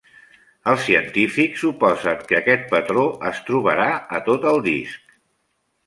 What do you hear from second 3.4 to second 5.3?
trobarà a tot el disc.